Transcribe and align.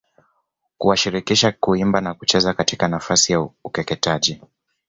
kuwashirikisha 0.77 1.51
kuimba 1.51 2.01
na 2.01 2.13
kucheza 2.13 2.53
katika 2.53 2.87
nafasi 2.87 3.33
ya 3.33 3.41
ukeketaji 3.63 4.41